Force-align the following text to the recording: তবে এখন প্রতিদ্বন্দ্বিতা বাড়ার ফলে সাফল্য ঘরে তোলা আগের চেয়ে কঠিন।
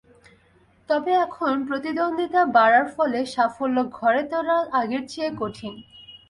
তবে 0.89 1.11
এখন 1.25 1.53
প্রতিদ্বন্দ্বিতা 1.67 2.41
বাড়ার 2.55 2.85
ফলে 2.95 3.19
সাফল্য 3.25 3.77
ঘরে 3.97 4.23
তোলা 4.31 4.57
আগের 4.79 5.03
চেয়ে 5.07 5.31
কঠিন। 5.41 5.73